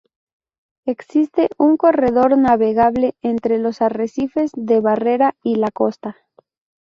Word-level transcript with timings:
Existe 0.87 1.49
Un 1.59 1.77
corredor 1.77 2.35
navegable 2.35 3.13
entre 3.21 3.59
los 3.59 3.83
arrecifes 3.83 4.49
de 4.57 4.79
barrera 4.79 5.35
y 5.43 5.57
la 5.57 5.69
costa. 5.69 6.17